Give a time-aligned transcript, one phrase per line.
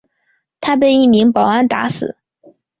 [0.59, 2.17] 他被一名保安打死。